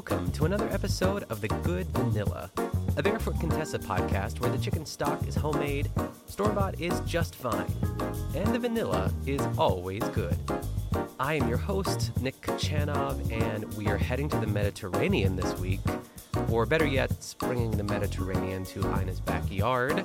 [0.00, 2.50] Welcome to another episode of The Good Vanilla,
[2.96, 5.90] a Barefoot Contessa podcast where the chicken stock is homemade,
[6.26, 7.70] store bought is just fine,
[8.34, 10.38] and the vanilla is always good.
[11.18, 15.80] I am your host, Nick Kachanov, and we are heading to the Mediterranean this week,
[16.50, 20.02] or better yet, bringing the Mediterranean to Ina's backyard.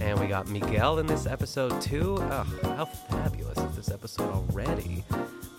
[0.00, 2.18] And we got Miguel in this episode too.
[2.20, 2.46] Oh,
[2.76, 5.02] how fabulous is this episode already?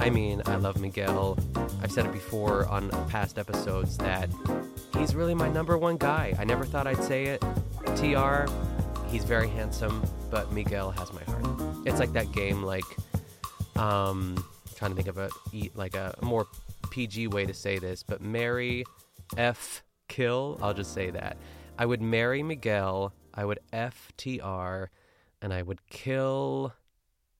[0.06, 1.36] I mean, I love Miguel.
[1.82, 4.30] I've said it before on past episodes that
[4.96, 6.36] he's really my number one guy.
[6.38, 7.42] I never thought I'd say it.
[7.96, 8.46] TR,
[9.08, 11.88] he's very handsome, but Miguel has my heart.
[11.88, 12.84] It's like that game, like,
[13.78, 14.46] um,
[14.76, 15.32] trying to think of a
[15.74, 16.46] like a more
[16.92, 18.84] PG way to say this, but marry,
[19.38, 20.60] F, kill.
[20.62, 21.36] I'll just say that.
[21.80, 23.12] I would marry Miguel.
[23.34, 24.90] I would FTR,
[25.42, 26.74] and I would kill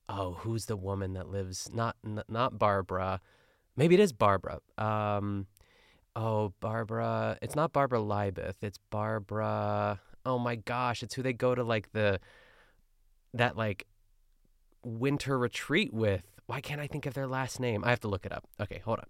[0.08, 1.96] oh, who's the woman that lives not
[2.28, 3.20] not Barbara?
[3.76, 4.60] Maybe it is Barbara.
[4.78, 5.46] Um,
[6.14, 7.38] oh, Barbara.
[7.42, 8.56] It's not Barbara Libath.
[8.62, 10.00] It's Barbara.
[10.24, 12.20] Oh my gosh, it's who they go to like the
[13.34, 13.86] that like
[14.84, 16.24] winter retreat with.
[16.46, 17.84] Why can't I think of their last name?
[17.84, 18.44] I have to look it up.
[18.60, 19.06] Okay, hold on.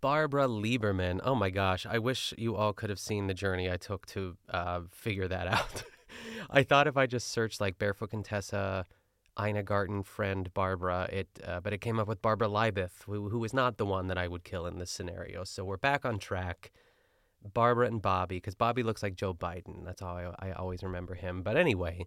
[0.00, 1.20] Barbara Liberman.
[1.24, 4.36] Oh my gosh, I wish you all could have seen the journey I took to
[4.50, 5.84] uh, figure that out.
[6.50, 8.84] I thought if I just searched like Barefoot Contessa
[9.40, 11.08] Ina Garten friend Barbara.
[11.12, 14.06] It, uh, but it came up with Barbara Libath, who, who was not the one
[14.08, 15.44] that I would kill in this scenario.
[15.44, 16.70] So we're back on track.
[17.52, 19.84] Barbara and Bobby, because Bobby looks like Joe Biden.
[19.84, 21.42] That's how I, I, always remember him.
[21.42, 22.06] But anyway,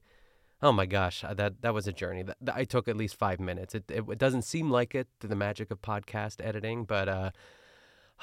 [0.61, 2.23] oh my gosh, uh, that that was a journey.
[2.23, 3.75] That, that I took at least five minutes.
[3.75, 7.31] It, it, it doesn't seem like it through the magic of podcast editing, but uh,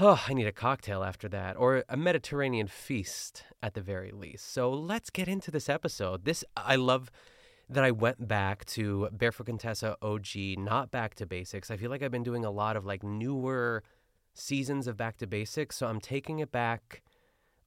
[0.00, 4.52] oh, I need a cocktail after that, or a Mediterranean feast at the very least.
[4.52, 6.24] So let's get into this episode.
[6.24, 7.10] This I love
[7.68, 11.70] that I went back to Barefoot Contessa OG, not back to basics.
[11.70, 13.82] I feel like I've been doing a lot of like newer
[14.34, 17.02] seasons of back to basics, so I'm taking it back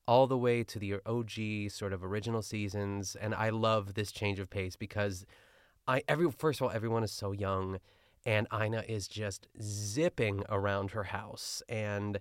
[0.07, 4.39] all the way to the OG sort of original seasons, and I love this change
[4.39, 5.25] of pace because
[5.87, 7.79] I every first of all everyone is so young,
[8.25, 12.19] and Ina is just zipping around her house and.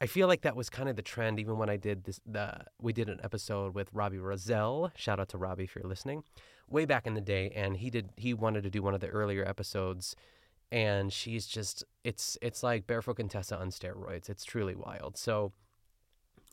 [0.00, 2.52] I feel like that was kind of the trend even when I did this the
[2.80, 4.92] we did an episode with Robbie Roselle.
[4.96, 6.22] Shout out to Robbie if you're listening
[6.68, 9.08] way back in the day, and he did he wanted to do one of the
[9.08, 10.14] earlier episodes,
[10.70, 14.28] and she's just it's it's like Barefoot Contessa on steroids.
[14.28, 15.16] It's truly wild.
[15.16, 15.52] So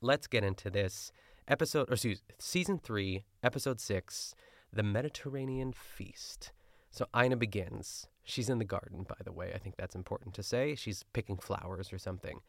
[0.02, 1.12] let's get into this
[1.48, 4.36] episode, or excuse season three, episode six,
[4.72, 6.52] the Mediterranean feast.
[6.92, 8.08] So Ina begins.
[8.24, 9.52] She's in the garden, by the way.
[9.54, 10.75] I think that's important to say.
[10.75, 12.40] She's picking flowers or something.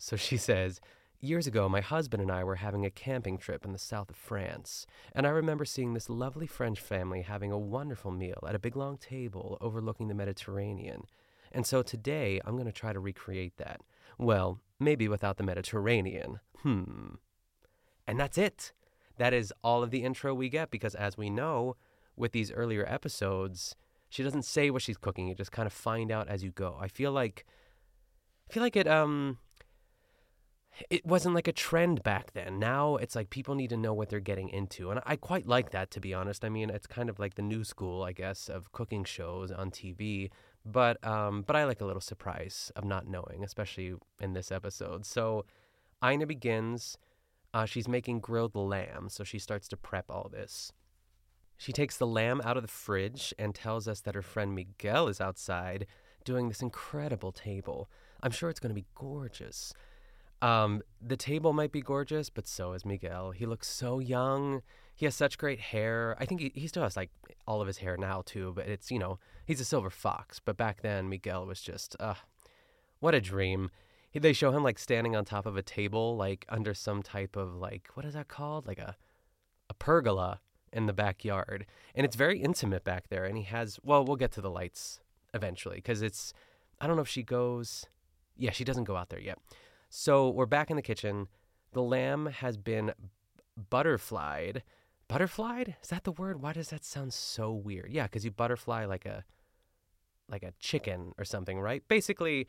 [0.00, 0.80] So she says,
[1.22, 4.16] Years ago, my husband and I were having a camping trip in the south of
[4.16, 8.58] France, and I remember seeing this lovely French family having a wonderful meal at a
[8.58, 11.02] big long table overlooking the Mediterranean.
[11.52, 13.82] And so today, I'm going to try to recreate that.
[14.16, 16.40] Well, maybe without the Mediterranean.
[16.62, 17.16] Hmm.
[18.06, 18.72] And that's it.
[19.18, 21.76] That is all of the intro we get because, as we know,
[22.16, 23.76] with these earlier episodes,
[24.08, 25.26] she doesn't say what she's cooking.
[25.26, 26.78] You just kind of find out as you go.
[26.80, 27.44] I feel like,
[28.48, 29.36] I feel like it, um,
[30.88, 32.58] it wasn't like a trend back then.
[32.58, 34.90] Now it's like people need to know what they're getting into.
[34.90, 36.44] And I quite like that, to be honest.
[36.44, 39.70] I mean, it's kind of like the new school, I guess, of cooking shows on
[39.70, 40.30] TV.
[40.64, 45.04] But, um, but I like a little surprise of not knowing, especially in this episode.
[45.04, 45.44] So
[46.04, 46.96] Ina begins.
[47.52, 50.72] Uh, she's making grilled lamb, so she starts to prep all this.
[51.56, 55.08] She takes the lamb out of the fridge and tells us that her friend Miguel
[55.08, 55.86] is outside
[56.24, 57.90] doing this incredible table.
[58.22, 59.74] I'm sure it's going to be gorgeous.
[60.42, 63.32] Um, the table might be gorgeous, but so is Miguel.
[63.32, 64.62] He looks so young.
[64.94, 66.16] He has such great hair.
[66.18, 67.10] I think he, he still has like
[67.46, 70.40] all of his hair now too, but it's you know he's a silver fox.
[70.40, 72.14] But back then Miguel was just uh,
[73.00, 73.70] what a dream.
[74.10, 77.36] He, they show him like standing on top of a table, like under some type
[77.36, 78.96] of like what is that called, like a
[79.68, 80.40] a pergola
[80.72, 83.24] in the backyard, and it's very intimate back there.
[83.24, 85.00] And he has well, we'll get to the lights
[85.34, 86.32] eventually because it's
[86.80, 87.86] I don't know if she goes.
[88.36, 89.38] Yeah, she doesn't go out there yet.
[89.92, 91.26] So we're back in the kitchen.
[91.72, 92.92] The lamb has been
[93.56, 94.62] butterflied.
[95.08, 95.74] Butterflied?
[95.82, 96.40] Is that the word?
[96.40, 97.90] Why does that sound so weird?
[97.90, 99.24] Yeah, because you butterfly like a
[100.28, 101.82] like a chicken or something, right?
[101.88, 102.46] Basically,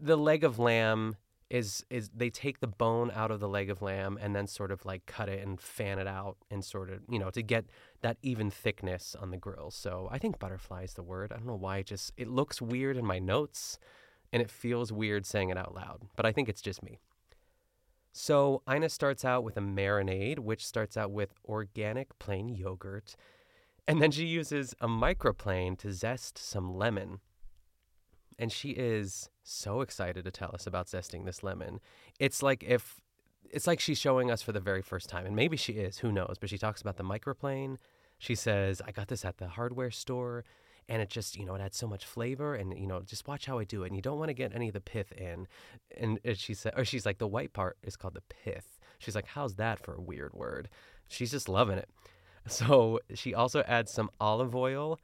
[0.00, 1.14] the leg of lamb
[1.50, 4.72] is is they take the bone out of the leg of lamb and then sort
[4.72, 7.66] of like cut it and fan it out and sort of you know to get
[8.00, 9.70] that even thickness on the grill.
[9.70, 11.30] So I think butterfly is the word.
[11.30, 13.78] I don't know why it just it looks weird in my notes
[14.32, 17.00] and it feels weird saying it out loud, but I think it's just me.
[18.12, 23.14] So Ina starts out with a marinade, which starts out with organic plain yogurt,
[23.86, 27.20] and then she uses a microplane to zest some lemon.
[28.38, 31.80] and she is so excited to tell us about zesting this lemon.
[32.18, 33.00] It's like if
[33.50, 36.10] it's like she's showing us for the very first time, and maybe she is, who
[36.12, 36.36] knows?
[36.40, 37.76] But she talks about the microplane.
[38.18, 40.44] She says, "I got this at the hardware store."
[40.88, 43.46] And it just, you know, it adds so much flavor, and you know, just watch
[43.46, 43.88] how I do it.
[43.88, 45.48] And you don't want to get any of the pith in.
[45.96, 48.78] And she said, or she's like, the white part is called the pith.
[48.98, 50.68] She's like, how's that for a weird word?
[51.08, 51.88] She's just loving it.
[52.46, 55.00] So she also adds some olive oil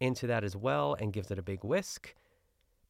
[0.00, 2.14] into that as well and gives it a big whisk.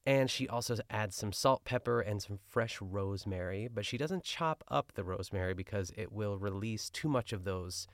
[0.07, 4.65] And she also adds some salt, pepper, and some fresh rosemary, but she doesn't chop
[4.69, 7.87] up the rosemary because it will release too much of those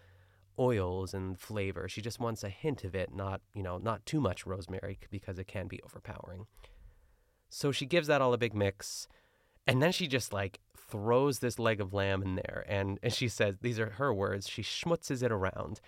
[0.59, 1.89] oils and flavor.
[1.89, 5.39] She just wants a hint of it, not, you know, not too much rosemary because
[5.39, 6.47] it can be overpowering.
[7.49, 9.09] So she gives that all a big mix.
[9.67, 12.65] And then she just like throws this leg of lamb in there.
[12.69, 15.81] And, and she says, these are her words, she schmutzes it around.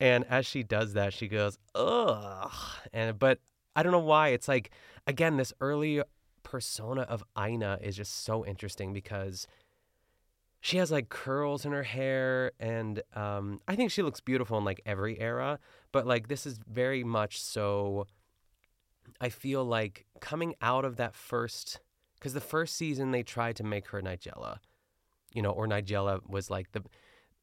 [0.00, 2.52] And as she does that, she goes, ugh.
[2.92, 3.38] And, but
[3.76, 4.28] I don't know why.
[4.28, 4.70] It's like,
[5.06, 6.02] again, this early
[6.42, 9.46] persona of Ina is just so interesting because
[10.62, 14.64] she has like curls in her hair and um, i think she looks beautiful in
[14.64, 15.58] like every era
[15.90, 18.06] but like this is very much so
[19.20, 21.80] i feel like coming out of that first
[22.14, 24.58] because the first season they tried to make her nigella
[25.34, 26.82] you know or nigella was like the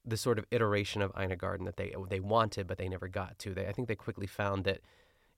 [0.05, 3.37] the sort of iteration of Ina Garten that they they wanted but they never got
[3.39, 3.53] to.
[3.53, 4.79] They i think they quickly found that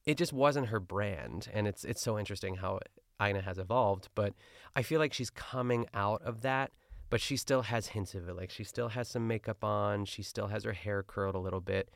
[0.06, 2.80] it just wasn't her brand and it's it's so interesting how
[3.22, 4.34] Ina has evolved but
[4.76, 6.72] i feel like she's coming out of that
[7.12, 8.36] but she still has hints of it.
[8.36, 10.06] Like she still has some makeup on.
[10.06, 11.90] She still has her hair curled a little bit.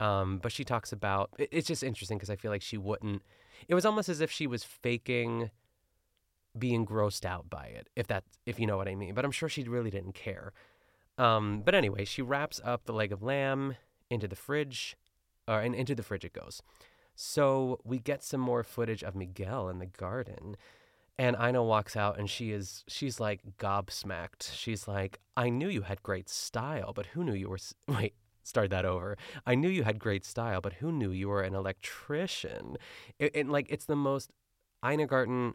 [0.00, 3.22] Um, but she talks about it, it's just interesting because I feel like she wouldn't.
[3.68, 5.50] It was almost as if she was faking
[6.58, 9.14] being grossed out by it, if that if you know what I mean.
[9.14, 10.52] But I'm sure she really didn't care.
[11.16, 13.76] Um, but anyway, she wraps up the leg of lamb
[14.10, 14.96] into the fridge,
[15.46, 16.62] or and into the fridge it goes.
[17.14, 20.56] So we get some more footage of Miguel in the garden.
[21.18, 24.52] And Ina walks out and she is she's like gobsmacked.
[24.54, 28.70] She's like, "I knew you had great style, but who knew you were wait, start
[28.70, 29.16] that over.
[29.46, 32.76] I knew you had great style, but who knew you were an electrician?"
[33.34, 34.30] And like it's the most
[34.84, 35.54] Ina Garten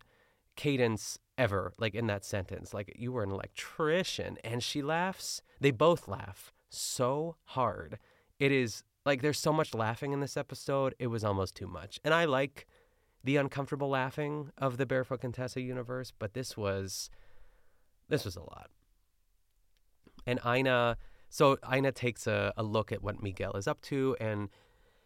[0.55, 2.73] cadence ever like in that sentence.
[2.73, 5.41] Like you were an electrician and she laughs.
[5.59, 7.99] They both laugh so hard.
[8.39, 10.95] It is like there's so much laughing in this episode.
[10.99, 11.99] It was almost too much.
[12.03, 12.67] And I like
[13.23, 17.09] the uncomfortable laughing of the Barefoot Contessa universe, but this was
[18.09, 18.69] this was a lot.
[20.27, 20.97] And Ina,
[21.29, 24.49] so Ina takes a, a look at what Miguel is up to, and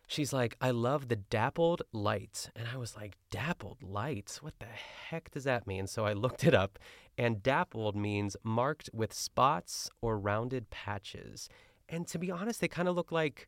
[0.07, 4.41] she's like, "I love the dappled lights," and I was like, "Dappled lights?
[4.41, 6.79] What the heck does that mean?" So I looked it up,
[7.17, 11.49] and dappled means marked with spots or rounded patches.
[11.89, 13.47] And to be honest, they kind of look like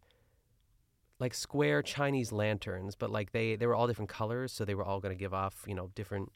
[1.20, 4.86] like square Chinese lanterns, but like they they were all different colors, so they were
[4.86, 6.32] all going to give off you know different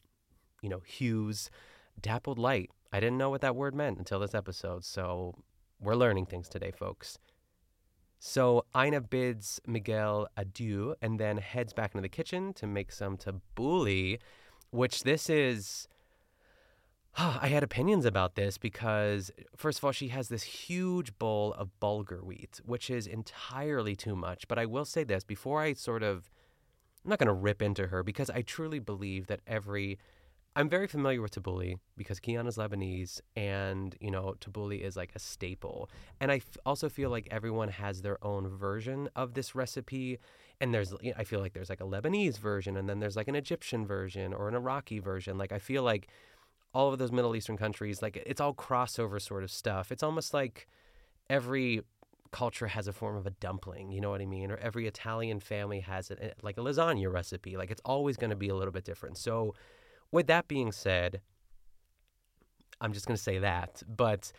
[0.62, 1.50] you know hues,
[2.00, 2.70] dappled light.
[2.92, 5.34] I didn't know what that word meant until this episode, so
[5.80, 7.18] we're learning things today, folks.
[8.18, 13.18] So Ina bids Miguel adieu and then heads back into the kitchen to make some
[13.18, 14.18] tabbouleh,
[14.70, 15.88] which this is
[17.18, 21.70] I had opinions about this because, first of all, she has this huge bowl of
[21.80, 24.48] bulgur wheat, which is entirely too much.
[24.48, 26.30] But I will say this before I sort of,
[27.04, 29.98] I'm not going to rip into her because I truly believe that every,
[30.56, 35.12] I'm very familiar with tabbouleh because Keon is Lebanese and, you know, tabbouleh is like
[35.14, 35.88] a staple.
[36.20, 40.18] And I f- also feel like everyone has their own version of this recipe.
[40.60, 43.36] And there's, I feel like there's like a Lebanese version and then there's like an
[43.36, 45.38] Egyptian version or an Iraqi version.
[45.38, 46.08] Like, I feel like,
[46.74, 49.92] all of those Middle Eastern countries, like it's all crossover sort of stuff.
[49.92, 50.68] It's almost like
[51.30, 51.82] every
[52.32, 54.50] culture has a form of a dumpling, you know what I mean?
[54.50, 57.56] Or every Italian family has it, eh, like a lasagna recipe.
[57.56, 59.16] Like it's always going to be a little bit different.
[59.16, 59.54] So,
[60.10, 61.20] with that being said,
[62.80, 63.82] I'm just going to say that.
[63.88, 64.32] But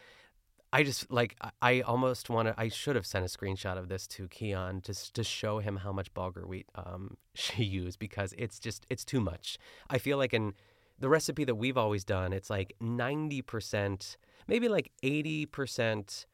[0.74, 2.56] I just like I almost want to.
[2.58, 5.94] I should have sent a screenshot of this to Keon just to show him how
[5.94, 9.58] much bulgur wheat um, she used because it's just it's too much.
[9.89, 10.54] I feel like in
[11.00, 16.25] the recipe that we've always done, it's like 90%, maybe like 80%,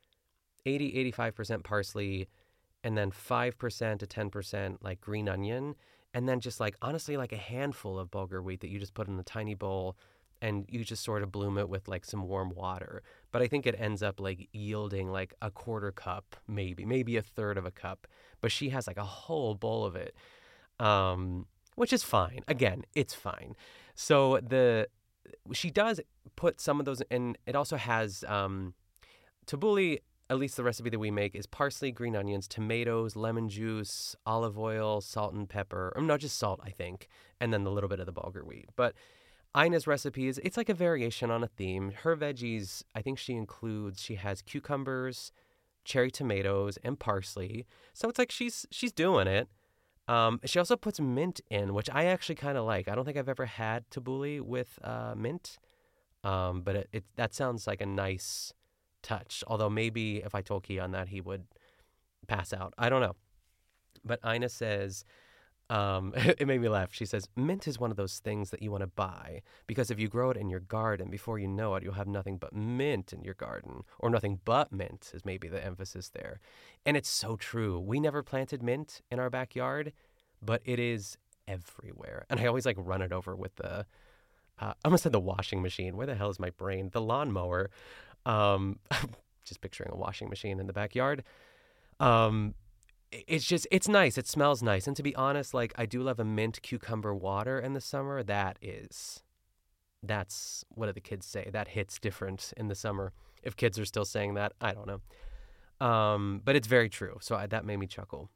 [0.65, 2.27] 80, 85% parsley,
[2.83, 5.75] and then 5% to 10% like green onion.
[6.13, 9.07] And then just like honestly, like a handful of bulgur wheat that you just put
[9.07, 9.95] in a tiny bowl
[10.41, 13.03] and you just sort of bloom it with like some warm water.
[13.31, 17.21] But I think it ends up like yielding like a quarter cup, maybe, maybe a
[17.21, 18.07] third of a cup.
[18.41, 20.15] But she has like a whole bowl of it.
[20.79, 22.41] Um, which is fine.
[22.47, 23.55] Again, it's fine.
[24.01, 24.87] So the
[25.53, 26.01] she does
[26.35, 28.73] put some of those, and it also has um,
[29.45, 29.99] tabbouleh.
[30.27, 34.57] at least the recipe that we make, is parsley, green onions, tomatoes, lemon juice, olive
[34.57, 35.93] oil, salt and pepper.
[35.95, 38.69] Or not just salt, I think, and then a little bit of the bulgur wheat.
[38.75, 38.95] But
[39.55, 41.91] Ina's recipe is it's like a variation on a theme.
[42.01, 45.31] Her veggies, I think she includes she has cucumbers,
[45.85, 47.67] cherry tomatoes, and parsley.
[47.93, 49.47] So it's like she's she's doing it.
[50.07, 52.87] Um, she also puts mint in, which I actually kind of like.
[52.87, 55.57] I don't think I've ever had tabbouleh with uh, mint,
[56.23, 58.53] um, but it, it, that sounds like a nice
[59.03, 59.43] touch.
[59.47, 61.45] Although maybe if I told Keon that, he would
[62.27, 62.73] pass out.
[62.77, 63.15] I don't know.
[64.03, 65.05] But Ina says
[65.71, 66.89] um, it made me laugh.
[66.91, 69.99] She says, Mint is one of those things that you want to buy because if
[69.99, 73.13] you grow it in your garden, before you know it, you'll have nothing but mint
[73.13, 76.41] in your garden, or nothing but mint, is maybe the emphasis there.
[76.85, 77.79] And it's so true.
[77.79, 79.93] We never planted mint in our backyard,
[80.41, 82.25] but it is everywhere.
[82.29, 83.85] And I always like run it over with the,
[84.59, 85.95] uh, I almost said the washing machine.
[85.95, 86.89] Where the hell is my brain?
[86.91, 87.69] The lawnmower.
[88.25, 88.79] Um,
[89.45, 91.23] just picturing a washing machine in the backyard.
[92.01, 92.55] Um,
[93.11, 94.17] it's just it's nice.
[94.17, 94.87] It smells nice.
[94.87, 98.23] And to be honest, like I do love a mint cucumber water in the summer.
[98.23, 99.23] That is
[100.03, 101.49] that's what do the kids say?
[101.51, 103.13] That hits different in the summer.
[103.43, 105.85] If kids are still saying that, I don't know.
[105.85, 107.17] Um, but it's very true.
[107.21, 108.29] So I, that made me chuckle.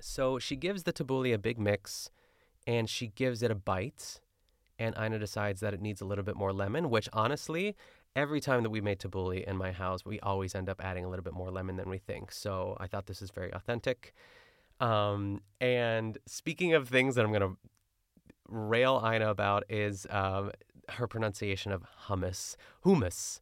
[0.00, 2.10] So she gives the tabbouleh a big mix
[2.66, 4.20] and she gives it a bite.
[4.78, 7.76] And Ina decides that it needs a little bit more lemon, which honestly,
[8.16, 11.08] every time that we made tabbouleh in my house, we always end up adding a
[11.08, 12.32] little bit more lemon than we think.
[12.32, 14.14] So I thought this is very authentic.
[14.80, 17.56] Um, and speaking of things that I'm going to
[18.48, 20.50] rail Ina about is um,
[20.90, 23.40] her pronunciation of hummus, hummus,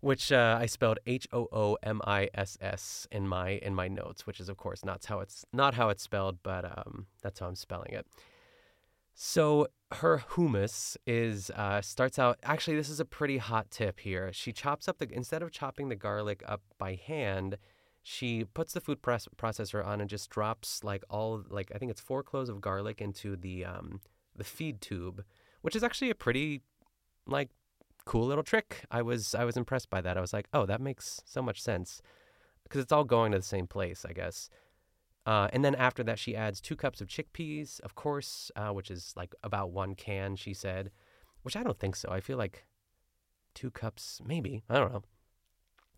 [0.00, 3.86] which uh, I spelled H O O M I S S in my in my
[3.86, 7.38] notes, which is of course not how it's not how it's spelled, but um, that's
[7.38, 8.06] how I'm spelling it.
[9.14, 12.38] So her hummus is uh, starts out.
[12.42, 14.32] Actually, this is a pretty hot tip here.
[14.32, 17.58] She chops up the instead of chopping the garlic up by hand,
[18.02, 21.90] she puts the food press, processor on and just drops like all like I think
[21.90, 24.00] it's four cloves of garlic into the um,
[24.34, 25.24] the feed tube,
[25.60, 26.62] which is actually a pretty
[27.26, 27.50] like
[28.04, 28.84] cool little trick.
[28.90, 30.16] I was I was impressed by that.
[30.16, 32.02] I was like, oh, that makes so much sense
[32.64, 34.48] because it's all going to the same place, I guess.
[35.24, 38.90] Uh, and then after that, she adds two cups of chickpeas, of course, uh, which
[38.90, 40.90] is like about one can, she said,
[41.42, 42.08] which I don't think so.
[42.10, 42.64] I feel like
[43.54, 44.62] two cups, maybe.
[44.68, 45.02] I don't know.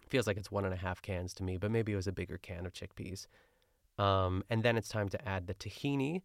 [0.08, 2.12] Feels like it's one and a half cans to me, but maybe it was a
[2.12, 3.26] bigger can of chickpeas.
[3.98, 6.22] Um, and then it's time to add the tahini,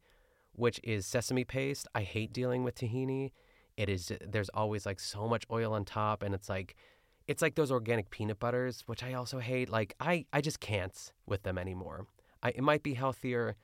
[0.54, 1.88] which is sesame paste.
[1.96, 3.32] I hate dealing with tahini.
[3.78, 6.76] It is there's always like so much oil on top, and it's like
[7.28, 9.70] it's like those organic peanut butters, which I also hate.
[9.70, 12.08] Like I I just can't with them anymore.
[12.42, 13.56] I, it might be healthier.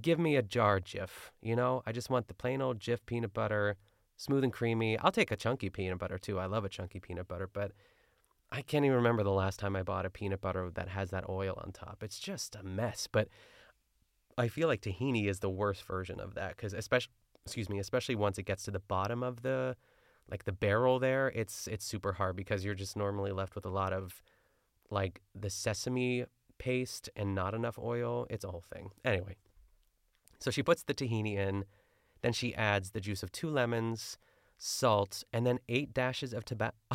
[0.00, 1.82] Give me a jar Jif, you know?
[1.86, 3.76] I just want the plain old Jif peanut butter,
[4.16, 4.98] smooth and creamy.
[4.98, 6.38] I'll take a chunky peanut butter too.
[6.38, 7.72] I love a chunky peanut butter, but
[8.52, 11.28] I can't even remember the last time I bought a peanut butter that has that
[11.28, 12.02] oil on top.
[12.02, 13.08] It's just a mess.
[13.10, 13.28] But
[14.36, 17.12] I feel like tahini is the worst version of that because especially
[17.44, 19.76] excuse me, especially once it gets to the bottom of the
[20.30, 23.70] like the barrel there, it's it's super hard because you're just normally left with a
[23.70, 24.22] lot of
[24.90, 26.24] like the sesame
[26.60, 28.26] paste and not enough oil.
[28.30, 28.90] It's a whole thing.
[29.04, 29.34] Anyway,
[30.38, 31.64] so she puts the tahini in,
[32.20, 34.18] then she adds the juice of two lemons,
[34.58, 36.76] salt, and then eight dashes of tobacco.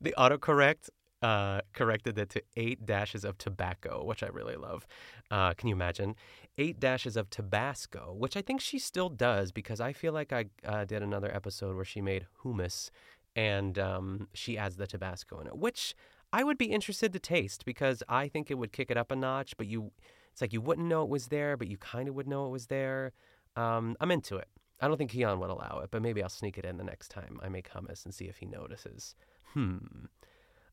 [0.00, 0.90] the autocorrect
[1.22, 4.86] uh, corrected it to eight dashes of tobacco, which I really love.
[5.30, 6.14] Uh, can you imagine?
[6.58, 10.46] Eight dashes of Tabasco, which I think she still does because I feel like I
[10.64, 12.90] uh, did another episode where she made hummus
[13.36, 15.94] and um, she adds the Tabasco in it, which
[16.32, 19.16] I would be interested to taste because I think it would kick it up a
[19.16, 19.56] notch.
[19.56, 19.92] But you,
[20.32, 22.50] it's like you wouldn't know it was there, but you kind of would know it
[22.50, 23.12] was there.
[23.56, 24.48] Um, I'm into it.
[24.80, 27.08] I don't think Keon would allow it, but maybe I'll sneak it in the next
[27.08, 29.16] time I make hummus and see if he notices.
[29.54, 29.78] Hmm.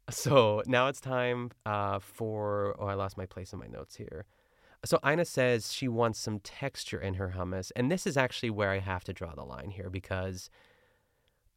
[0.10, 2.76] So now it's time uh, for.
[2.80, 4.26] Oh, I lost my place in my notes here.
[4.84, 8.70] So Ina says she wants some texture in her hummus, and this is actually where
[8.70, 10.52] I have to draw the line here because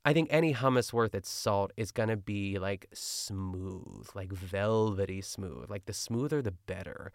[0.08, 5.68] I think any hummus worth its salt is gonna be like smooth, like velvety smooth.
[5.68, 7.12] Like the smoother, the better.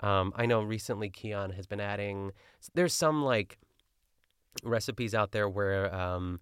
[0.00, 2.32] Um, I know recently Keon has been adding.
[2.74, 3.58] There's some like
[4.64, 6.40] recipes out there where um,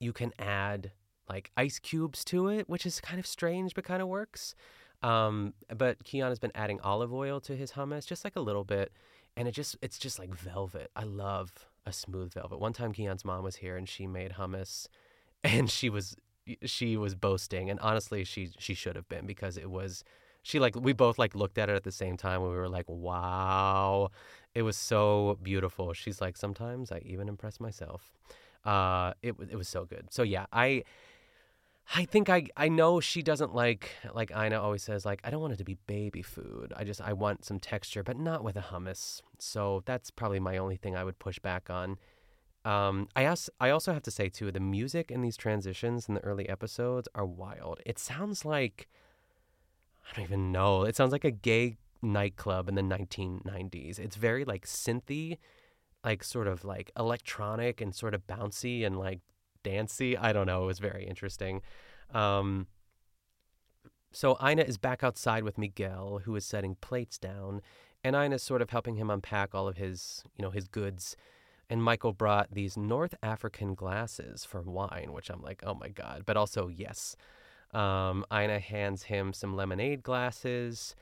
[0.00, 0.92] you can add
[1.28, 4.54] like ice cubes to it, which is kind of strange but kind of works.
[5.02, 8.64] Um, but Keon has been adding olive oil to his hummus, just like a little
[8.64, 8.92] bit,
[9.36, 10.90] and it just it's just like velvet.
[10.96, 12.60] I love a smooth velvet.
[12.60, 14.88] One time Keon's mom was here and she made hummus
[15.44, 16.16] and she was
[16.64, 20.04] she was boasting and honestly she she should have been because it was
[20.42, 22.68] she like we both like looked at it at the same time and we were
[22.68, 24.10] like wow
[24.54, 28.12] it was so beautiful she's like sometimes i even impress myself
[28.64, 30.82] uh it, was it was so good so yeah i
[31.94, 35.40] I think I I know she doesn't like like Ina always says like I don't
[35.40, 36.72] want it to be baby food.
[36.74, 39.20] I just I want some texture, but not with a hummus.
[39.38, 41.98] So that's probably my only thing I would push back on.
[42.64, 46.14] Um, I also I also have to say too the music in these transitions in
[46.14, 47.80] the early episodes are wild.
[47.84, 48.88] It sounds like
[50.10, 50.84] I don't even know.
[50.84, 53.98] It sounds like a gay nightclub in the 1990s.
[53.98, 55.38] It's very like synthy,
[56.04, 59.20] like sort of like electronic and sort of bouncy and like
[59.62, 60.16] dancey.
[60.16, 60.64] I don't know.
[60.64, 61.62] It was very interesting.
[62.12, 62.68] Um,
[64.12, 67.60] so Ina is back outside with Miguel, who is setting plates down,
[68.04, 71.16] and Ina is sort of helping him unpack all of his, you know, his goods.
[71.70, 76.22] And Michael brought these North African glasses for wine, which I'm like, oh my god.
[76.26, 77.16] But also, yes.
[77.72, 80.94] Um, Ina hands him some lemonade glasses,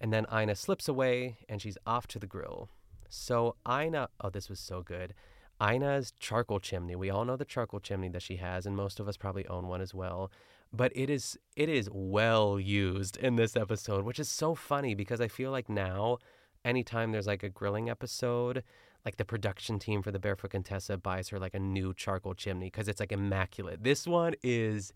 [0.00, 2.68] and then Ina slips away, and she's off to the grill.
[3.08, 5.14] So Ina, oh, this was so good.
[5.62, 6.94] Ina's charcoal chimney.
[6.94, 9.66] We all know the charcoal chimney that she has, and most of us probably own
[9.66, 10.30] one as well.
[10.72, 15.20] But it is it is well used in this episode, which is so funny because
[15.20, 16.18] I feel like now,
[16.64, 18.62] anytime there's like a grilling episode,
[19.08, 22.66] like the production team for the Barefoot Contessa buys her like a new charcoal chimney
[22.66, 23.82] because it's like immaculate.
[23.82, 24.92] This one is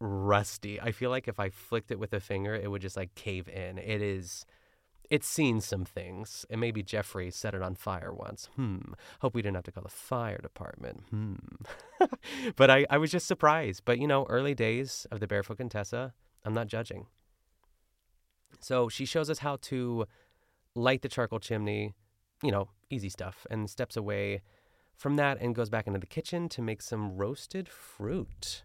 [0.00, 0.80] rusty.
[0.80, 3.48] I feel like if I flicked it with a finger, it would just like cave
[3.48, 3.78] in.
[3.78, 4.44] It is
[5.08, 6.44] it's seen some things.
[6.50, 8.48] And maybe Jeffrey set it on fire once.
[8.56, 8.94] Hmm.
[9.20, 11.04] Hope we didn't have to call the fire department.
[11.10, 11.36] Hmm.
[12.56, 13.82] but I, I was just surprised.
[13.84, 16.14] But, you know, early days of the Barefoot Contessa,
[16.44, 17.06] I'm not judging.
[18.58, 20.06] So she shows us how to
[20.74, 21.94] light the charcoal chimney,
[22.42, 24.42] you know, easy stuff, and steps away
[24.96, 28.62] from that and goes back into the kitchen to make some roasted fruit.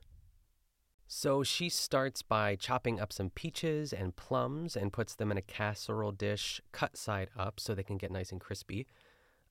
[1.08, 5.42] So she starts by chopping up some peaches and plums and puts them in a
[5.42, 8.86] casserole dish, cut side up so they can get nice and crispy.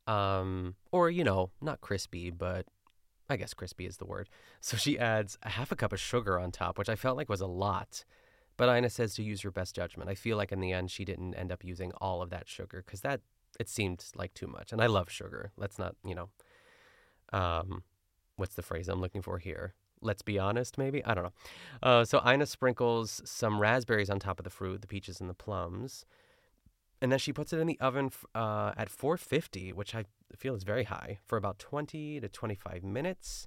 [0.06, 2.66] Um, or, you know, not crispy, but
[3.28, 4.28] I guess crispy is the word.
[4.60, 7.28] So she adds a half a cup of sugar on top, which I felt like
[7.28, 8.04] was a lot.
[8.56, 10.10] But Ina says to use your best judgment.
[10.10, 12.82] I feel like in the end she didn't end up using all of that sugar
[12.84, 13.20] because that
[13.58, 14.72] it seemed like too much.
[14.72, 15.52] And I love sugar.
[15.56, 16.28] Let's not, you know,
[17.32, 17.82] um,
[18.36, 19.74] what's the phrase I'm looking for here?
[20.00, 21.04] let's be honest, maybe.
[21.04, 21.32] I don't know.
[21.82, 25.34] Uh, so Ina sprinkles some raspberries on top of the fruit, the peaches and the
[25.34, 26.04] plums.
[27.02, 30.04] And then she puts it in the oven uh, at 450, which I
[30.34, 33.46] feel is very high, for about 20 to 25 minutes.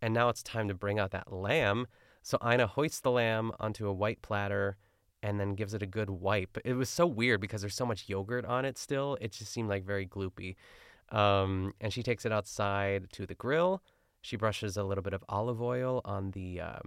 [0.00, 1.86] And now it's time to bring out that lamb.
[2.22, 4.76] So Ina hoists the lamb onto a white platter
[5.22, 6.58] and then gives it a good wipe.
[6.64, 9.16] It was so weird because there's so much yogurt on it still.
[9.20, 10.56] It just seemed like very gloopy.
[11.10, 13.82] Um, and she takes it outside to the grill
[14.22, 16.78] she brushes a little bit of olive oil on the uh,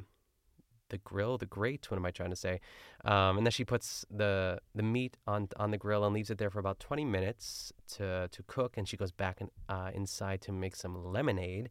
[0.89, 1.91] the grill, the grate.
[1.91, 2.61] What am I trying to say?
[3.03, 6.37] Um, and then she puts the the meat on on the grill and leaves it
[6.37, 8.77] there for about 20 minutes to to cook.
[8.77, 11.69] And she goes back in, uh, inside to make some lemonade.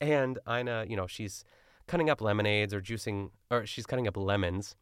[0.00, 1.44] And Ina, you know, she's
[1.86, 4.76] cutting up lemonades or juicing, or she's cutting up lemons.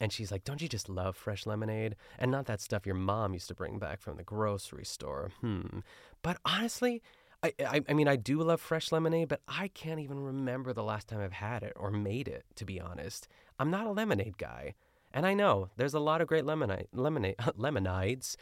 [0.00, 1.96] And she's like, Don't you just love fresh lemonade?
[2.18, 5.30] And not that stuff your mom used to bring back from the grocery store.
[5.40, 5.80] Hmm.
[6.22, 7.02] But honestly,
[7.42, 10.82] I, I, I mean, I do love fresh lemonade, but I can't even remember the
[10.82, 13.28] last time I've had it or made it, to be honest.
[13.58, 14.74] I'm not a lemonade guy.
[15.12, 18.36] And I know there's a lot of great lemonade, lemonade, lemonades.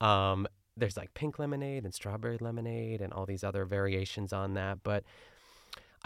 [0.00, 4.78] Um, there's like pink lemonade and strawberry lemonade and all these other variations on that.
[4.82, 5.04] But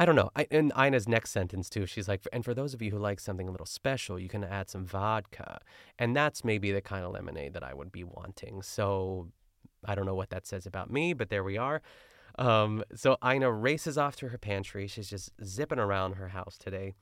[0.01, 0.31] I don't know.
[0.35, 3.21] I, in Ina's next sentence, too, she's like, and for those of you who like
[3.21, 5.61] something a little special, you can add some vodka.
[5.99, 8.63] And that's maybe the kind of lemonade that I would be wanting.
[8.63, 9.29] So
[9.85, 11.83] I don't know what that says about me, but there we are.
[12.39, 14.87] Um, so Ina races off to her pantry.
[14.87, 16.95] She's just zipping around her house today,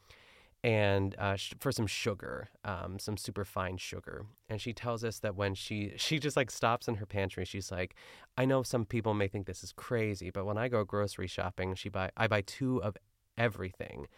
[0.64, 4.26] and uh, sh- for some sugar, um, some super fine sugar.
[4.48, 7.70] And she tells us that when she she just like stops in her pantry, she's
[7.70, 7.94] like,
[8.36, 11.74] "I know some people may think this is crazy, but when I go grocery shopping,
[11.74, 12.96] she buy I buy two of
[13.36, 14.08] everything."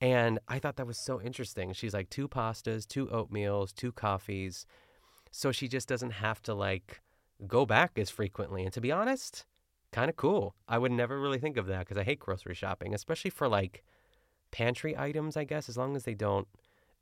[0.00, 1.72] And I thought that was so interesting.
[1.72, 4.66] She's like two pastas, two oatmeals, two coffees.
[5.30, 7.00] So she just doesn't have to like
[7.46, 8.64] go back as frequently.
[8.64, 9.46] And to be honest,
[9.92, 10.54] kind of cool.
[10.68, 13.82] I would never really think of that because I hate grocery shopping, especially for like
[14.56, 16.48] pantry items, I guess, as long as they don't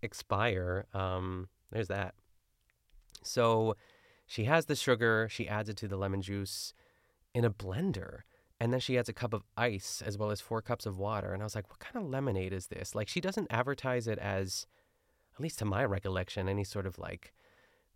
[0.03, 0.87] expire.
[0.93, 2.15] Um, there's that.
[3.23, 3.77] So
[4.27, 6.75] she has the sugar, she adds it to the lemon juice
[7.33, 8.23] in a blender.
[8.59, 11.33] And then she adds a cup of ice as well as four cups of water.
[11.33, 12.95] And I was like, what kind of lemonade is this?
[12.95, 14.67] Like, she doesn't advertise it as,
[15.35, 17.33] at least to my recollection, any sort of like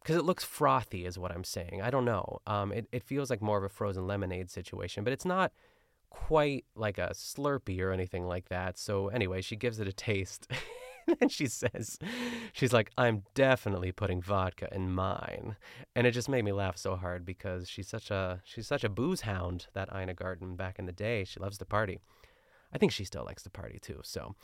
[0.02, 1.82] because it looks frothy, is what I'm saying.
[1.82, 2.38] I don't know.
[2.46, 5.52] Um, it, it feels like more of a frozen lemonade situation, but it's not
[6.10, 8.78] quite like a Slurpee or anything like that.
[8.78, 10.50] So, anyway, she gives it a taste.
[11.20, 11.98] and she says,
[12.52, 15.56] she's like, I'm definitely putting vodka in mine.
[15.94, 18.88] And it just made me laugh so hard because she's such a she's such a
[18.88, 21.24] booze hound, that Ina Garten back in the day.
[21.24, 21.98] She loves to party.
[22.72, 24.00] I think she still likes to party too.
[24.04, 24.34] So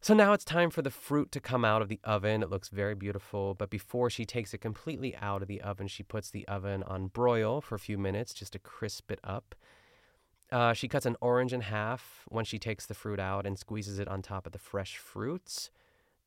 [0.00, 2.42] So now it's time for the fruit to come out of the oven.
[2.42, 6.02] It looks very beautiful, but before she takes it completely out of the oven, she
[6.02, 9.54] puts the oven on broil for a few minutes just to crisp it up.
[10.50, 13.98] Uh, she cuts an orange in half when she takes the fruit out and squeezes
[13.98, 15.70] it on top of the fresh fruits.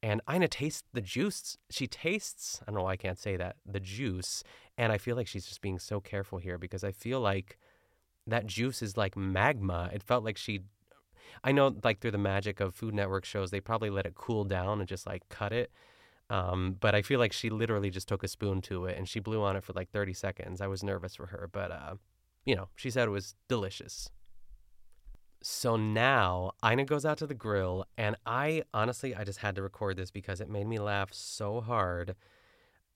[0.03, 1.57] And Ina tastes the juice.
[1.69, 4.43] She tastes, I don't know why I can't say that, the juice.
[4.77, 7.57] And I feel like she's just being so careful here because I feel like
[8.27, 9.89] that juice is like magma.
[9.93, 10.61] It felt like she,
[11.43, 14.43] I know like through the magic of Food Network shows, they probably let it cool
[14.43, 15.71] down and just like cut it.
[16.29, 19.19] Um, but I feel like she literally just took a spoon to it and she
[19.19, 20.61] blew on it for like 30 seconds.
[20.61, 21.95] I was nervous for her, but, uh,
[22.45, 24.09] you know, she said it was delicious.
[25.43, 29.63] So now Ina goes out to the grill, and I honestly, I just had to
[29.63, 32.15] record this because it made me laugh so hard.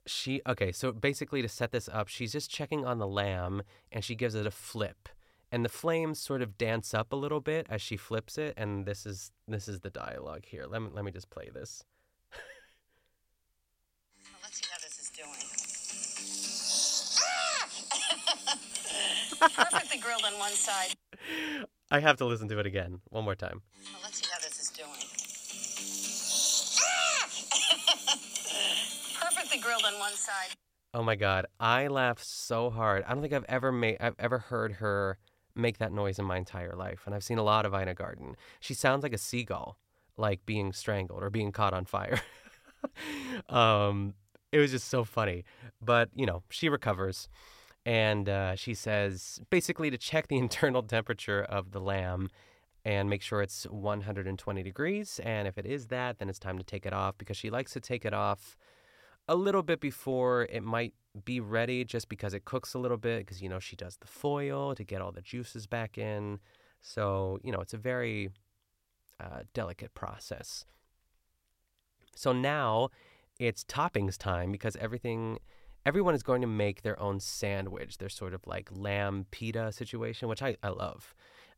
[0.05, 4.03] She, okay, so basically to set this up, she's just checking on the lamb and
[4.03, 5.10] she gives it a flip.
[5.51, 8.86] And the flames sort of dance up a little bit as she flips it, and
[8.86, 10.65] this is this is the dialogue here.
[10.67, 11.84] Let me let me just play this.
[14.43, 15.64] Let's see how this is doing.
[19.53, 20.95] Perfectly grilled on one side.
[21.91, 23.62] I have to listen to it again one more time.
[23.91, 24.89] Well, let's see how this is doing.
[29.21, 30.55] Perfectly grilled on one side.
[30.93, 33.03] Oh my god, I laughed so hard.
[33.03, 35.17] I don't think I've ever made I've ever heard her
[35.53, 38.36] make that noise in my entire life, and I've seen a lot of Ina Garten.
[38.60, 39.77] She sounds like a seagull,
[40.17, 42.21] like being strangled or being caught on fire.
[43.49, 44.13] um,
[44.51, 45.43] it was just so funny,
[45.81, 47.27] but you know she recovers,
[47.86, 52.30] and uh, she says basically to check the internal temperature of the lamb
[52.84, 55.19] and make sure it's 120 degrees.
[55.24, 57.74] And if it is that, then it's time to take it off because she likes
[57.74, 58.56] to take it off
[59.28, 60.93] a little bit before it might
[61.24, 64.08] be ready just because it cooks a little bit because you know she does the
[64.08, 66.39] foil to get all the juices back in
[66.82, 68.30] so you know it's a very
[69.19, 70.65] uh, delicate process
[72.15, 72.89] so now
[73.39, 75.39] it's toppings time because everything
[75.86, 80.28] everyone is going to make their own sandwich their sort of like lamb pita situation
[80.28, 81.13] which i, I love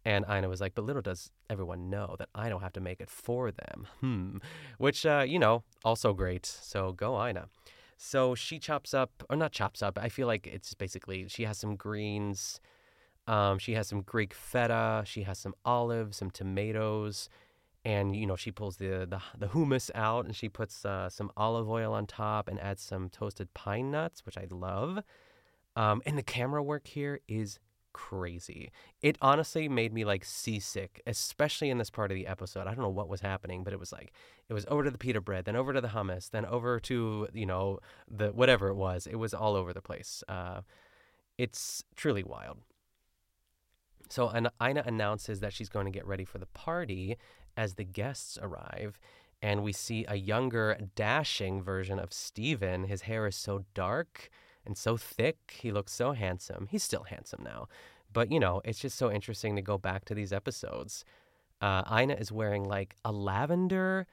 [0.07, 3.01] and Ina was like, but little does everyone know that I don't have to make
[3.01, 3.87] it for them.
[3.99, 4.37] Hmm.
[4.77, 6.45] Which, uh, you know, also great.
[6.45, 7.49] So go Ina.
[7.97, 11.57] So she chops up, or not chops up, I feel like it's basically, she has
[11.57, 12.61] some greens.
[13.27, 15.03] Um, she has some Greek feta.
[15.05, 17.27] She has some olives, some tomatoes.
[17.87, 21.31] And, you know, she pulls the, the, the hummus out and she puts uh, some
[21.37, 24.99] olive oil on top and adds some toasted pine nuts, which I love.
[25.77, 27.59] Um, and the camera work here is
[27.93, 28.71] crazy.
[29.01, 32.67] It honestly made me like seasick, especially in this part of the episode.
[32.67, 34.11] I don't know what was happening, but it was like
[34.49, 37.29] it was over to the pita bread, then over to the hummus, then over to
[37.33, 39.07] you know the whatever it was.
[39.07, 40.25] It was all over the place.
[40.27, 40.59] Uh,
[41.37, 42.57] it's truly wild.
[44.09, 47.17] So Ina announces that she's going to get ready for the party
[47.57, 48.99] as the guests arrive.
[49.41, 52.85] And we see a younger, dashing version of Steven.
[52.85, 54.29] His hair is so dark
[54.65, 55.57] and so thick.
[55.59, 56.67] He looks so handsome.
[56.71, 57.67] He's still handsome now.
[58.11, 61.03] But, you know, it's just so interesting to go back to these episodes.
[61.61, 64.07] Uh, Ina is wearing like a lavender,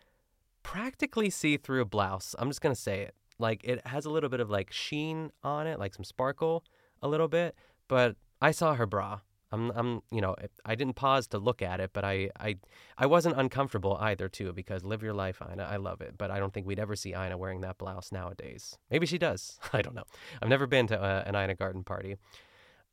[0.63, 2.35] practically see through blouse.
[2.39, 3.15] I'm just going to say it.
[3.39, 6.65] Like, it has a little bit of like sheen on it, like some sparkle
[7.03, 7.55] a little bit.
[7.89, 9.21] But I saw her bra.
[9.53, 12.57] I'm, I'm, you know, I didn't pause to look at it, but I, I,
[12.99, 15.63] I wasn't uncomfortable either, too, because live your life, Ina.
[15.63, 18.79] I love it, but I don't think we'd ever see Ina wearing that blouse nowadays.
[18.91, 19.59] Maybe she does.
[19.73, 20.05] I don't know.
[20.43, 22.17] I've never been to a, an Ina garden party.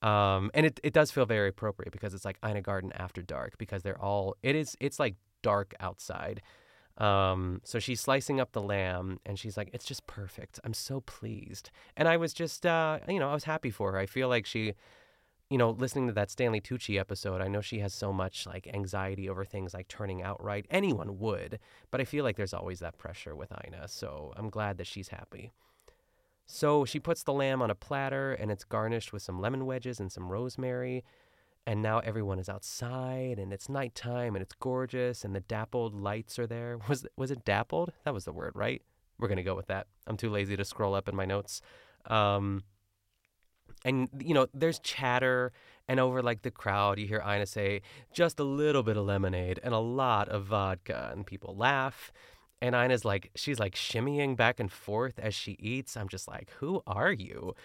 [0.01, 3.57] Um, and it, it does feel very appropriate because it's like Ina garden after dark
[3.57, 6.41] because they're all, it is, it's like dark outside.
[6.97, 10.59] Um, so she's slicing up the lamb and she's like, it's just perfect.
[10.63, 11.71] I'm so pleased.
[11.95, 13.97] And I was just, uh, you know, I was happy for her.
[13.97, 14.73] I feel like she,
[15.51, 18.69] you know, listening to that Stanley Tucci episode, I know she has so much like
[18.73, 20.65] anxiety over things like turning out right.
[20.71, 21.59] Anyone would,
[21.91, 23.89] but I feel like there's always that pressure with Ina.
[23.89, 25.51] So I'm glad that she's happy.
[26.45, 29.99] So she puts the lamb on a platter and it's garnished with some lemon wedges
[29.99, 31.03] and some rosemary.
[31.67, 36.39] And now everyone is outside and it's nighttime and it's gorgeous and the dappled lights
[36.39, 36.77] are there.
[36.87, 37.91] Was was it dappled?
[38.05, 38.81] That was the word, right?
[39.19, 39.87] We're gonna go with that.
[40.07, 41.61] I'm too lazy to scroll up in my notes.
[42.05, 42.63] Um,
[43.83, 45.51] and you know there's chatter
[45.87, 47.81] and over like the crowd you hear ina say
[48.13, 52.11] just a little bit of lemonade and a lot of vodka and people laugh.
[52.61, 55.97] And ina's like she's like shimmying back and forth as she eats.
[55.97, 57.55] I'm just like who are you?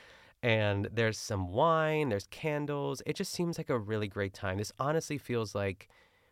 [0.42, 3.02] And there's some wine there's candles.
[3.04, 4.58] It just seems like a really great time.
[4.58, 5.88] This honestly feels like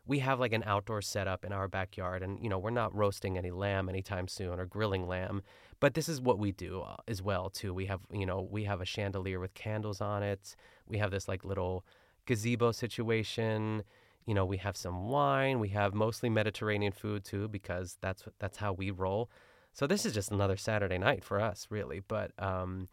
[0.06, 3.38] we have like an outdoor setup in our backyard and you know we're not roasting
[3.38, 5.42] any lamb anytime soon or grilling lamb
[5.80, 8.64] but this is what we do uh, as well too we have you know we
[8.64, 11.84] have a chandelier with candles on it we have this like little
[12.26, 13.82] gazebo situation
[14.26, 15.60] you know, we have some wine.
[15.60, 19.30] We have mostly Mediterranean food too, because that's that's how we roll.
[19.72, 22.00] So this is just another Saturday night for us, really.
[22.00, 22.88] But um,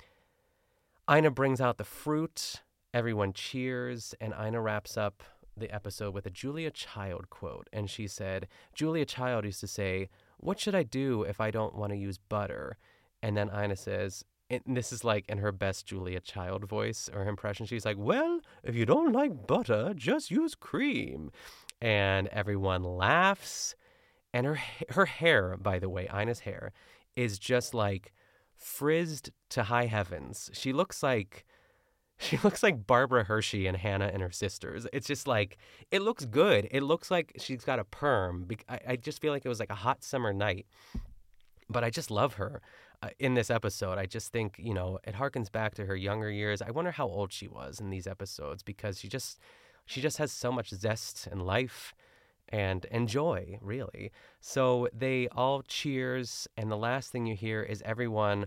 [1.09, 2.61] Ina brings out the fruit.
[2.93, 5.23] Everyone cheers, and Ina wraps up
[5.55, 7.67] the episode with a Julia Child quote.
[7.73, 11.75] And she said, Julia Child used to say, What should I do if I don't
[11.75, 12.77] want to use butter?
[13.21, 17.25] And then Ina says, and this is like in her best Julia Child voice or
[17.25, 17.65] impression.
[17.65, 21.31] She's like, Well, if you don't like butter, just use cream.
[21.81, 23.75] And everyone laughs.
[24.33, 24.59] And her
[24.89, 26.73] her hair, by the way, Ina's hair,
[27.15, 28.13] is just like
[28.55, 30.49] frizzed to high heavens.
[30.53, 31.45] She looks like
[32.21, 34.87] she looks like Barbara Hershey and Hannah and her sisters.
[34.93, 35.57] It's just like
[35.89, 36.67] it looks good.
[36.71, 38.47] It looks like she's got a perm.
[38.69, 40.65] I, I just feel like it was like a hot summer night.
[41.69, 42.61] But I just love her
[43.01, 43.97] uh, in this episode.
[43.97, 46.61] I just think you know it harkens back to her younger years.
[46.61, 49.39] I wonder how old she was in these episodes because she just
[49.85, 51.93] she just has so much zest and life
[52.49, 54.11] and enjoy, really.
[54.41, 58.45] So they all cheers, and the last thing you hear is everyone,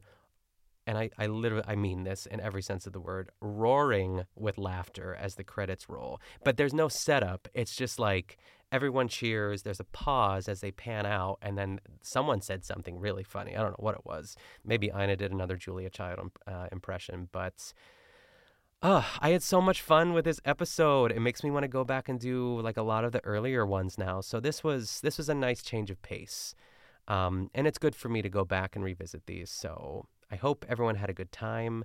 [0.87, 4.59] and I, I literally, I mean this in every sense of the word, roaring with
[4.59, 6.20] laughter as the credits roll.
[6.44, 7.49] But there's no setup.
[7.55, 8.38] It's just like
[8.70, 9.62] everyone cheers.
[9.62, 13.57] There's a pause as they pan out, and then someone said something really funny.
[13.57, 14.37] I don't know what it was.
[14.64, 17.73] Maybe Ina did another Julia Child uh, impression, but
[18.87, 21.11] Oh, I had so much fun with this episode.
[21.11, 23.64] It makes me want to go back and do like a lot of the earlier
[23.64, 24.20] ones now.
[24.20, 26.55] So this was this was a nice change of pace,
[27.09, 29.49] um, and it's good for me to go back and revisit these.
[29.49, 31.85] So I hope everyone had a good time.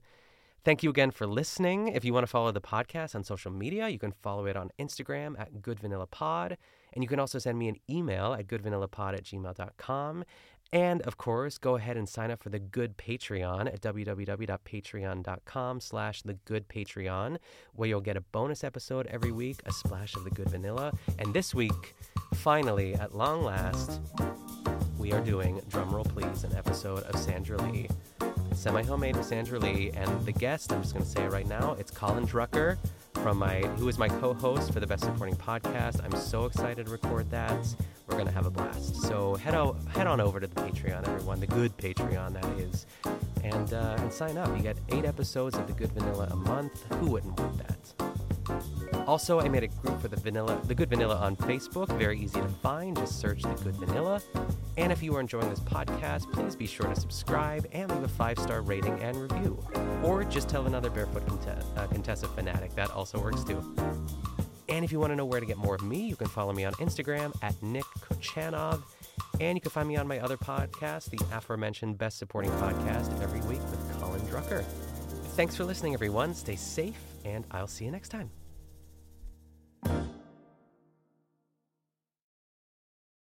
[0.65, 1.87] Thank you again for listening.
[1.87, 4.71] If you want to follow the podcast on social media, you can follow it on
[4.77, 6.57] Instagram at Good Vanilla Pod.
[6.93, 10.25] And you can also send me an email at goodvanillapod at gmail.com.
[10.71, 16.21] And of course, go ahead and sign up for the Good Patreon at www.patreon.com slash
[16.21, 17.37] the Good Patreon,
[17.73, 20.91] where you'll get a bonus episode every week, a splash of the Good Vanilla.
[21.17, 21.95] And this week,
[22.35, 23.99] finally, at long last,
[24.99, 27.87] we are doing, drumroll please, an episode of Sandra Lee.
[28.53, 31.75] Semi homemade with Sandra Lee, and the guest, I'm just going to say right now,
[31.79, 32.77] it's Colin Drucker
[33.23, 36.03] from my who is my co-host for the Best Supporting Podcast.
[36.03, 37.65] I'm so excited to record that.
[38.07, 38.95] We're gonna have a blast.
[39.01, 39.53] So head
[39.89, 42.85] head on over to the Patreon, everyone, the good Patreon that is,
[43.43, 44.55] and uh, and sign up.
[44.55, 46.85] You get eight episodes of the Good Vanilla a month.
[46.93, 48.08] Who wouldn't want that?
[49.07, 51.87] Also, I made a group for the vanilla, the Good Vanilla on Facebook.
[51.97, 52.95] Very easy to find.
[52.95, 54.21] Just search the Good Vanilla.
[54.77, 58.07] And if you are enjoying this podcast, please be sure to subscribe and leave a
[58.07, 59.63] five-star rating and review.
[60.03, 61.23] Or just tell another Barefoot
[61.75, 62.75] uh, Contessa fanatic.
[62.75, 63.63] That also works too.
[64.69, 66.53] And if you want to know where to get more of me, you can follow
[66.53, 68.83] me on Instagram at Nick Kochanov.
[69.39, 73.39] And you can find me on my other podcast, the aforementioned Best Supporting Podcast, every
[73.41, 74.63] week with Colin Drucker.
[75.35, 76.33] Thanks for listening, everyone.
[76.33, 78.29] Stay safe, and I'll see you next time.
[79.83, 80.18] Thank you.